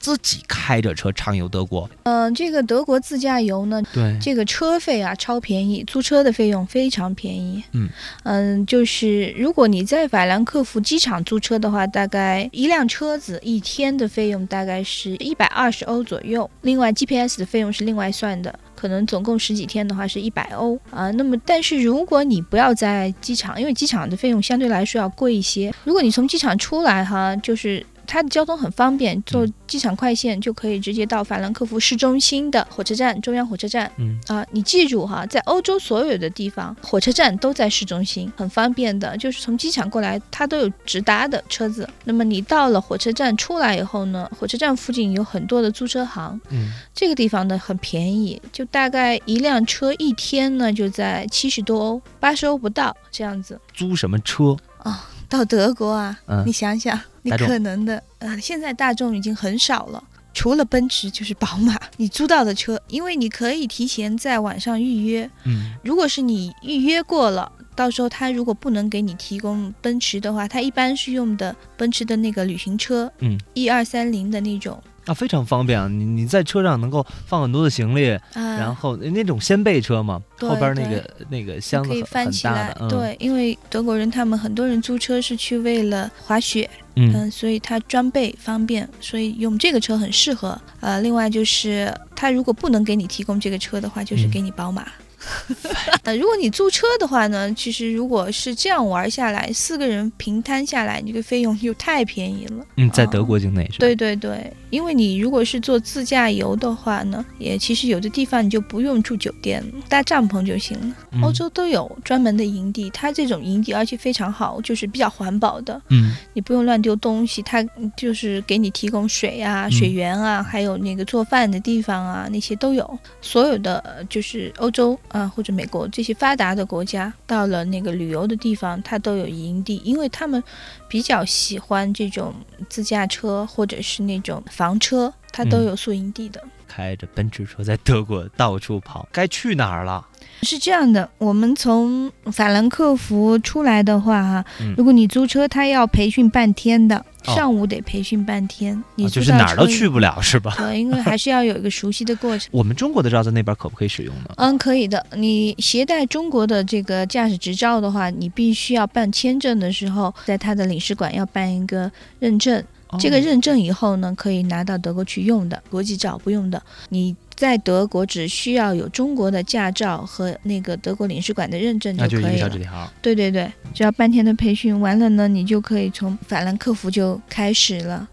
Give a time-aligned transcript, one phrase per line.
[0.00, 1.88] 自己开着车畅游德国。
[2.04, 7.62] 嗯，这个德国自驾游呢，对，这个车费啊超便宜，租车的费用非常便宜。
[7.72, 7.88] 嗯
[8.24, 18.58] 嗯，就是如果你在法兰克福机场租车的话，大概一辆车子一天的费用大概是一百二十欧左右，另外 GPS 的费用是另外算的。
[18.74, 25.70] 可能总共十几天的话是一百欧啊，那么但是如果你不要在机场，因为机场的费用相对来说要贵一些。
[25.84, 27.84] 如果你从机场出来哈，就是。
[28.10, 33.88] 它的交通很方便，坐机场快线就可以直接到法兰克福市中心的火车站，中央火车站。
[33.98, 39.16] 嗯啊，你记住哈，在欧洲所有的地方，火车站都在市中心，很方便的。
[39.16, 41.88] 就是从机场过来，它都有直达的车子。
[42.02, 46.40] 那么你到了火车站出来以后呢，火车站附近有很多的租车行。
[46.48, 53.60] 嗯，这个地方呢很便宜，就大概一辆车一天呢就在七十多欧，八十欧不到这样子。
[53.72, 55.08] 租什么车啊？
[55.30, 56.18] 到德国啊？
[56.26, 57.00] 嗯，你想想。
[57.22, 60.02] 你可能的，呃，现在大众已经很少了，
[60.32, 61.78] 除了奔驰就是宝马。
[61.98, 74.82] 你租到的车，因为你可以提前在网上预约，嗯，如果是你预约过了，到时候他如果不能给你提供奔驰的话，他一般是用的奔驰的那个旅行车，嗯，一二三零的那种。
[75.06, 75.88] 啊，非常方便啊！
[75.88, 82.76] 你你在车上能够放很多的行李，然后那种掀背车嘛，后边那个那个箱子可以翻起来。
[82.78, 90.60] 嗯、对，因为德国人他们很多人租车是去为了滑雪，嗯，所以他装备方便，所以用这个车很适合。
[90.80, 94.86] 呃，另外就是他如果不能给你提供这个车的话，就是给你宝马。
[96.04, 102.64] 呃，如果你租车的话呢，其实如果是这样玩下来，四个人平摊下来，这个费用又太便宜了。
[102.76, 103.78] 嗯，在德国境内是。
[103.78, 110.96] 对对对，因为你如果是做自驾游的话呢，也其实有的地方你就不用住酒店，搭帐篷就行了。
[111.22, 115.80] 欧洲都有专门的营地，它这种营地而且非常好，就是比较环保的。
[115.90, 117.62] 嗯，你不用乱丢东西，它
[117.96, 122.98] 就是给你提供水啊、水源啊，还有那个做饭的地方啊，那些都有。
[123.20, 124.98] 所有的就是欧洲。
[125.10, 130.42] 啊，或者美国这些发达的国家，到了那个旅游的地方，它都有营地，因为他们
[130.88, 132.34] 比较喜欢这种
[132.68, 136.42] 自驾车或者是那种房车，它都有宿营地的。
[136.68, 140.06] 开着奔驰车在德国到处跑，该去哪儿了？
[140.42, 144.44] 是这样的，我们从法兰克福出来的话，哈，
[144.76, 150.54] 如果你租车，他要培训半天的，上午得培训半天，你就是哪儿都去不了，是吧？
[150.56, 152.48] 对，因为还是要有一个熟悉的过程。
[152.52, 154.34] 我们中国的照在那边可不可以使用呢？
[154.36, 155.04] 嗯，可以的。
[155.14, 162.62] 你携带中国的这个驾驶执照的话，你必须要办签证的时候，在他的领事馆要办一个认证。
[162.98, 166.60] 这个认证以后呢，可以拿到德国去用的，国际照不用的。
[166.88, 172.20] 你在德国只需要有中国的驾照和那个德国领事馆的认证就可以了。
[172.20, 172.92] 那就一个小纸条。
[173.00, 178.06] 对对对，只要半天的培训完了呢，你就可以从法兰克福就开始了。